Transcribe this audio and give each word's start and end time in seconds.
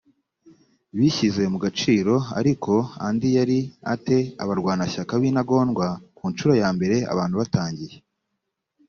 bishyize 0.97 1.43
mu 1.53 1.57
gaciro 1.63 2.15
ariko 2.39 2.73
andi 3.07 3.29
yari 3.37 3.59
a 3.93 3.95
te 4.05 4.17
abarwanashyaka 4.43 5.13
b 5.21 5.23
intagondwa 5.29 5.87
ku 6.17 6.23
ncuro 6.31 6.53
ya 6.61 6.69
mbere 6.75 6.95
abantu 7.13 7.35
batangiye 7.41 7.95